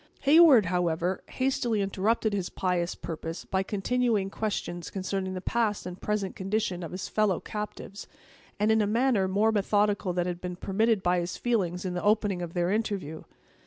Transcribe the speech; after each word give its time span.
Heyward, 0.21 0.65
however, 0.65 1.23
hastily 1.27 1.79
interrupted 1.79 2.33
his 2.33 2.49
pious 2.49 2.95
purpose 2.95 3.45
by 3.45 3.61
continuing 3.61 4.31
questions 4.31 4.89
concerning 4.89 5.35
the 5.35 5.41
past 5.41 5.85
and 5.85 6.01
present 6.01 6.35
condition 6.35 6.81
of 6.81 6.91
his 6.91 7.07
fellow 7.07 7.39
captives, 7.39 8.07
and 8.59 8.71
in 8.71 8.81
a 8.81 8.87
manner 8.87 9.27
more 9.27 9.51
methodical 9.51 10.11
than 10.11 10.25
had 10.25 10.41
been 10.41 10.55
permitted 10.55 11.03
by 11.03 11.19
his 11.19 11.37
feelings 11.37 11.85
in 11.85 11.93
the 11.93 12.01
opening 12.01 12.41
of 12.41 12.55
their 12.55 12.71
interview. 12.71 13.25